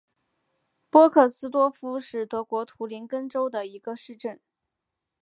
[0.89, 4.39] 波克斯多夫是德国图林根州的一个市镇。